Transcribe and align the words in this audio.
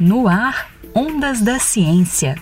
No 0.00 0.26
ar, 0.26 0.70
Ondas 0.94 1.42
da 1.42 1.58
Ciência. 1.58 2.34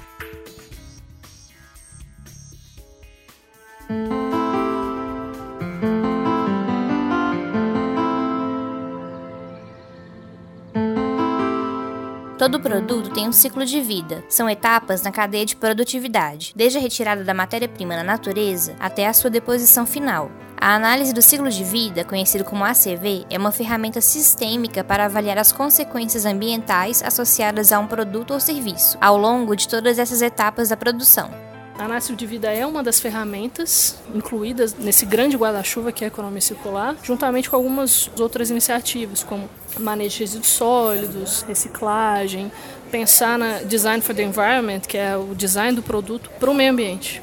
Todo 12.39 12.61
produto 12.61 13.11
tem 13.11 13.29
um 13.29 13.33
ciclo 13.33 13.67
de 13.67 13.81
vida. 13.81 14.25
São 14.29 14.49
etapas 14.49 15.03
na 15.03 15.11
cadeia 15.11 15.45
de 15.45 15.57
produtividade, 15.57 16.53
desde 16.55 16.79
a 16.79 16.81
retirada 16.81 17.25
da 17.25 17.35
matéria-prima 17.35 17.97
na 17.97 18.05
natureza 18.05 18.77
até 18.79 19.09
a 19.09 19.13
sua 19.13 19.29
deposição 19.29 19.85
final. 19.85 20.31
A 20.63 20.75
análise 20.75 21.15
do 21.15 21.23
ciclo 21.23 21.49
de 21.49 21.65
vida, 21.65 22.05
conhecido 22.05 22.45
como 22.45 22.63
ACV, 22.63 23.25
é 23.31 23.39
uma 23.39 23.51
ferramenta 23.51 24.03
sistêmica 24.03 24.85
para 24.85 25.07
avaliar 25.07 25.39
as 25.39 25.51
consequências 25.51 26.27
ambientais 26.27 27.03
associadas 27.03 27.73
a 27.73 27.79
um 27.79 27.87
produto 27.87 28.35
ou 28.35 28.41
serviço, 28.41 28.99
ao 29.01 29.17
longo 29.17 29.57
de 29.57 29.67
todas 29.67 29.99
essas 29.99 30.21
etapas 30.21 30.69
da 30.69 30.77
produção. 30.77 31.31
A 31.79 31.87
análise 31.87 32.15
de 32.15 32.27
vida 32.27 32.53
é 32.53 32.67
uma 32.67 32.83
das 32.83 33.01
ferramentas 33.01 33.97
incluídas 34.15 34.75
nesse 34.75 35.07
grande 35.07 35.35
guarda-chuva 35.35 35.93
que 35.93 36.05
é 36.05 36.09
a 36.09 36.09
economia 36.09 36.43
circular, 36.43 36.95
juntamente 37.03 37.49
com 37.49 37.57
algumas 37.57 38.11
outras 38.21 38.51
iniciativas, 38.51 39.25
como 39.25 39.49
manejo 39.79 40.19
de 40.19 40.25
resíduos 40.25 40.49
sólidos, 40.49 41.41
reciclagem, 41.41 42.53
pensar 42.91 43.39
na 43.39 43.61
design 43.61 44.03
for 44.03 44.15
the 44.15 44.23
environment, 44.23 44.81
que 44.81 44.99
é 44.99 45.17
o 45.17 45.35
design 45.35 45.75
do 45.75 45.83
produto 45.83 46.29
para 46.39 46.51
o 46.51 46.55
meio 46.55 46.71
ambiente. 46.71 47.23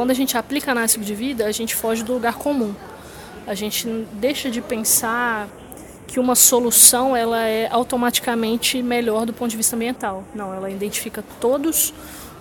Quando 0.00 0.12
a 0.12 0.14
gente 0.14 0.34
aplica 0.38 0.70
a 0.70 0.72
análise 0.72 0.98
de 0.98 1.14
vida, 1.14 1.44
a 1.44 1.52
gente 1.52 1.74
foge 1.76 2.02
do 2.02 2.14
lugar 2.14 2.36
comum. 2.36 2.74
A 3.46 3.52
gente 3.52 3.86
deixa 4.14 4.50
de 4.50 4.62
pensar 4.62 5.46
que 6.06 6.18
uma 6.18 6.34
solução 6.34 7.14
ela 7.14 7.46
é 7.46 7.68
automaticamente 7.70 8.82
melhor 8.82 9.26
do 9.26 9.34
ponto 9.34 9.50
de 9.50 9.58
vista 9.58 9.76
ambiental. 9.76 10.24
Não, 10.34 10.54
ela 10.54 10.70
identifica 10.70 11.22
todos 11.38 11.92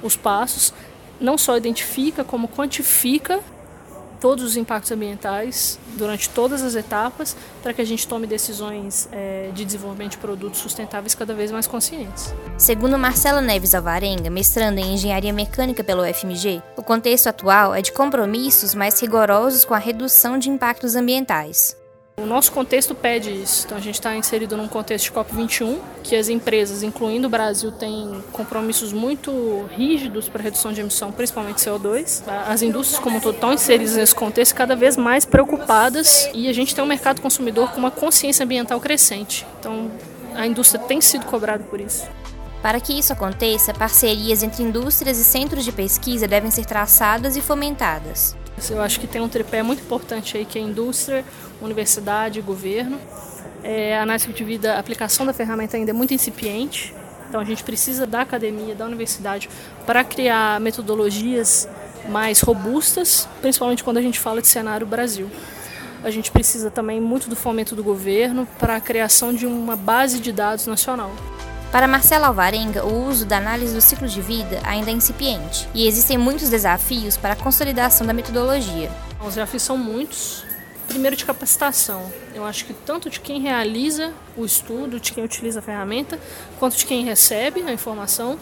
os 0.02 0.16
passos, 0.16 0.74
não 1.20 1.38
só 1.38 1.58
identifica, 1.58 2.24
como 2.24 2.48
quantifica 2.48 3.42
todos 4.20 4.44
os 4.44 4.58
impactos 4.58 4.92
ambientais 4.92 5.80
durante 5.96 6.30
todas 6.30 6.62
as 6.62 6.76
etapas 6.76 7.36
para 7.62 7.74
que 7.74 7.82
a 7.82 7.86
gente 7.86 8.08
tome 8.08 8.28
decisões 8.28 9.08
é, 9.12 9.50
de 9.54 9.66
desenvolvimento 9.66 10.12
de 10.12 10.18
produtos 10.18 10.60
sustentáveis 10.60 11.16
cada 11.16 11.34
vez 11.34 11.52
mais 11.52 11.68
conscientes. 11.68 12.34
Segundo 12.58 12.98
Marcela 12.98 13.42
Neves 13.42 13.74
Alvarenga, 13.74 14.30
mestrando 14.30 14.80
em 14.80 14.94
Engenharia 14.94 15.34
Mecânica 15.34 15.84
pelo 15.84 16.04
UFMG, 16.04 16.62
o 16.76 16.84
contexto 16.84 17.28
atual 17.28 17.74
é 17.74 17.82
de 17.82 17.92
compromissos 17.92 18.76
mais 18.76 19.00
rigorosos 19.00 19.64
com 19.66 19.74
a 19.74 19.80
redução 19.80 20.38
de 20.38 20.50
impactos 20.50 20.96
ambientais. 20.96 21.79
O 22.22 22.26
nosso 22.26 22.52
contexto 22.52 22.94
pede 22.94 23.32
isso. 23.32 23.66
Então 23.66 23.78
a 23.78 23.82
gente 23.82 23.96
está 23.96 24.16
inserido 24.16 24.58
num 24.58 24.68
contexto 24.68 25.06
de 25.06 25.12
COP21, 25.12 25.80
que 26.04 26.16
as 26.16 26.28
empresas, 26.28 26.84
incluindo 26.84 27.28
o 27.28 27.30
Brasil, 27.30 27.72
têm 27.72 28.22
compromissos 28.34 28.92
muito 28.92 29.66
rígidos 29.76 30.28
para 30.28 30.42
redução 30.42 30.74
de 30.74 30.82
emissão, 30.82 31.12
principalmente 31.12 31.58
CO2. 31.58 32.24
As 32.48 32.62
indústrias 32.62 33.02
como 33.02 33.18
um 33.18 33.22
todo 33.22 33.36
estão 33.36 33.54
inseridas 33.54 33.96
nesse 33.96 34.14
contexto 34.14 34.54
cada 34.54 34.76
vez 34.76 34.98
mais 34.98 35.24
preocupadas 35.24 36.30
e 36.34 36.50
a 36.50 36.54
gente 36.54 36.76
tem 36.76 36.84
um 36.84 36.88
mercado 36.88 37.22
consumidor 37.22 37.72
com 37.72 37.78
uma 37.78 37.92
consciência 37.92 38.44
ambiental 38.44 38.80
crescente. 38.82 39.46
Então 39.60 39.90
a 40.36 40.46
indústria 40.46 40.84
tem 40.84 41.00
sido 41.00 41.26
cobrada 41.26 41.64
por 41.64 41.80
isso. 41.80 42.06
Para 42.62 42.82
que 42.82 42.98
isso 42.98 43.14
aconteça, 43.14 43.74
parcerias 43.74 44.44
entre 44.44 44.64
indústrias 44.64 45.18
e 45.18 45.24
centros 45.24 45.64
de 45.64 45.72
pesquisa 45.72 46.28
devem 46.28 46.52
ser 46.52 46.66
traçadas 46.66 47.38
e 47.38 47.42
fomentadas. 47.42 48.36
Eu 48.70 48.82
acho 48.82 49.00
que 49.00 49.08
tem 49.08 49.22
um 49.22 49.30
tripé 49.30 49.64
muito 49.64 49.82
importante 49.82 50.38
aí 50.38 50.46
que 50.46 50.60
é 50.60 50.62
indústria, 50.62 51.24
universidade 51.62 52.40
e 52.40 52.42
governo. 52.42 53.00
É, 53.64 53.98
a 53.98 54.04
análise 54.04 54.28
de 54.32 54.44
vida, 54.44 54.76
a 54.76 54.80
aplicação 54.80 55.26
da 55.26 55.34
ferramenta 55.34 55.78
ainda 55.78 55.92
é 55.92 55.94
muito 55.94 56.14
incipiente, 56.14 56.94
então 57.28 57.40
a 57.40 57.44
gente 57.44 57.64
precisa 57.64 58.08
da 58.08 58.22
academia, 58.22 58.74
da 58.74 58.86
universidade 58.86 59.50
para 59.86 60.04
criar 60.04 60.60
metodologias 60.60 61.68
mais 62.10 62.42
robustas, 62.42 63.28
principalmente 63.42 63.84
quando 63.84 63.98
a 63.98 64.02
gente 64.02 64.20
fala 64.20 64.42
de 64.42 64.48
cenário 64.48 64.88
Brasil. 64.88 65.30
A 66.04 66.10
gente 66.10 66.32
precisa 66.32 66.72
também 66.72 67.00
muito 67.00 67.30
do 67.30 67.36
fomento 67.36 67.76
do 67.76 67.84
governo 67.84 68.48
para 68.58 68.78
a 68.78 68.82
criação 68.82 69.34
de 69.34 69.46
uma 69.46 69.76
base 69.76 70.20
de 70.20 70.32
dados 70.32 70.66
nacional. 70.66 71.12
Para 71.72 71.88
Marcela 71.88 72.28
Alvarenga, 72.28 72.84
o 72.84 73.08
uso 73.08 73.28
da 73.28 73.38
análise 73.38 73.76
do 73.76 73.80
ciclo 73.82 74.08
de 74.08 74.20
vida 74.22 74.60
ainda 74.64 74.90
é 74.90 74.94
incipiente 74.94 75.70
e 75.72 75.88
existem 75.88 76.18
muitos 76.18 76.50
desafios 76.50 77.16
para 77.16 77.34
a 77.34 77.36
consolidação 77.36 78.08
da 78.08 78.14
metodologia. 78.14 78.90
Os 79.22 79.36
desafios 79.36 79.62
são 79.62 79.78
muitos. 79.78 80.44
Primeiro, 80.88 81.16
de 81.16 81.24
capacitação. 81.24 82.12
Eu 82.34 82.44
acho 82.44 82.66
que 82.66 82.74
tanto 82.74 83.12
de 83.12 83.20
quem 83.20 83.40
realiza 83.40 84.12
o 84.36 84.44
estudo, 84.44 85.00
de 85.00 85.12
quem 85.14 85.24
utiliza 85.24 85.60
a 85.60 85.62
ferramenta, 85.62 86.20
quanto 86.58 86.76
de 86.76 86.88
quem 86.88 87.06
recebe 87.06 87.62
a 87.62 87.72
informação, 87.72 88.40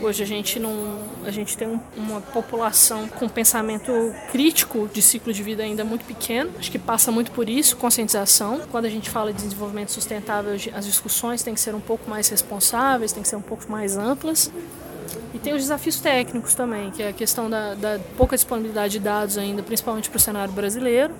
Hoje 0.00 0.22
a 0.22 0.26
gente 0.26 0.58
não, 0.58 0.98
a 1.24 1.30
gente 1.30 1.56
tem 1.56 1.68
um, 1.68 1.78
uma 1.96 2.20
população 2.20 3.06
com 3.08 3.28
pensamento 3.28 3.92
crítico 4.30 4.88
de 4.92 5.00
ciclo 5.00 5.32
de 5.32 5.42
vida 5.42 5.62
ainda 5.62 5.84
muito 5.84 6.04
pequeno. 6.04 6.50
Acho 6.58 6.70
que 6.70 6.78
passa 6.78 7.12
muito 7.12 7.30
por 7.30 7.48
isso, 7.48 7.76
conscientização. 7.76 8.62
Quando 8.70 8.86
a 8.86 8.90
gente 8.90 9.08
fala 9.10 9.32
de 9.32 9.42
desenvolvimento 9.42 9.92
sustentável, 9.92 10.54
as 10.74 10.86
discussões 10.86 11.42
têm 11.42 11.54
que 11.54 11.60
ser 11.60 11.74
um 11.74 11.80
pouco 11.80 12.10
mais 12.10 12.28
responsáveis, 12.28 13.12
têm 13.12 13.22
que 13.22 13.28
ser 13.28 13.36
um 13.36 13.42
pouco 13.42 13.70
mais 13.70 13.96
amplas. 13.96 14.50
E 15.34 15.38
tem 15.38 15.54
os 15.54 15.62
desafios 15.62 16.00
técnicos 16.00 16.54
também, 16.54 16.90
que 16.90 17.02
é 17.02 17.08
a 17.08 17.12
questão 17.12 17.48
da, 17.48 17.74
da 17.74 18.00
pouca 18.16 18.36
disponibilidade 18.36 18.94
de 18.94 18.98
dados 18.98 19.38
ainda, 19.38 19.62
principalmente 19.62 20.10
para 20.10 20.16
o 20.16 20.20
cenário 20.20 20.52
brasileiro. 20.52 21.14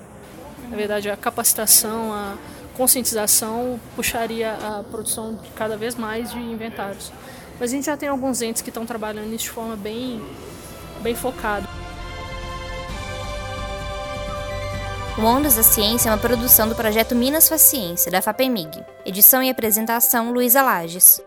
Na 0.68 0.76
verdade, 0.76 1.10
a 1.10 1.16
capacitação, 1.16 2.12
a 2.12 2.34
conscientização 2.76 3.80
puxaria 3.94 4.54
a 4.54 4.82
produção 4.82 5.38
cada 5.54 5.76
vez 5.76 5.94
mais 5.94 6.30
de 6.30 6.38
inventários. 6.38 7.12
Mas 7.58 7.70
a 7.70 7.74
gente 7.74 7.86
já 7.86 7.96
tem 7.96 8.08
alguns 8.08 8.42
entes 8.42 8.62
que 8.62 8.70
estão 8.70 8.84
trabalhando 8.84 9.28
nisso 9.28 9.44
de 9.44 9.50
forma 9.50 9.76
bem, 9.76 10.20
bem 11.00 11.14
focada. 11.14 11.68
O 15.18 15.22
Ondas 15.22 15.56
da 15.56 15.62
Ciência 15.62 16.08
é 16.08 16.12
uma 16.12 16.18
produção 16.18 16.68
do 16.68 16.74
projeto 16.74 17.14
Minas 17.14 17.48
Faz 17.48 17.60
Ciência, 17.60 18.10
da 18.10 18.22
FAPEMIG. 18.22 18.82
Edição 19.04 19.42
e 19.42 19.50
apresentação, 19.50 20.32
Luísa 20.32 20.62
Lages. 20.62 21.20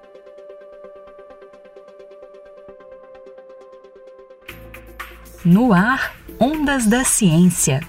No 5.46 5.72
ar, 5.72 6.16
Ondas 6.40 6.88
da 6.88 7.04
Ciência. 7.04 7.80